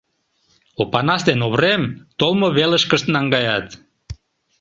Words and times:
Опанас 0.81 1.21
ден 1.27 1.39
Оврем 1.47 1.83
толмо 2.19 2.47
велышкышт 2.57 3.05
наҥгаят. 3.13 3.67